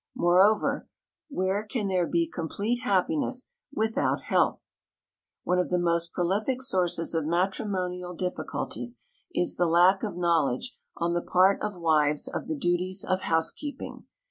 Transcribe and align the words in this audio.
Moreover, 0.15 0.89
where 1.29 1.61
can 1.63 1.85
there 1.87 2.07
be 2.07 2.27
complete 2.27 2.77
happiness 2.77 3.51
without 3.71 4.21
health? 4.23 4.67
One 5.43 5.59
of 5.59 5.69
the 5.69 5.77
most 5.77 6.11
prolific 6.11 6.63
sources 6.63 7.13
of 7.13 7.27
matrimonial 7.27 8.15
difficulties 8.15 9.03
is 9.31 9.57
the 9.57 9.67
lack 9.67 10.01
of 10.01 10.17
knowledge 10.17 10.75
on 10.97 11.13
the 11.13 11.21
part 11.21 11.61
of 11.61 11.77
wives 11.79 12.27
of 12.27 12.47
the 12.47 12.57
duties 12.57 13.05
of 13.07 13.21
housekeeping. 13.21 14.07